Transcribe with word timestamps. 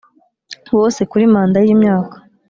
Bose 0.77 1.01
kuri 1.11 1.23
manda 1.33 1.59
y 1.65 1.69
imyaka 1.75 2.15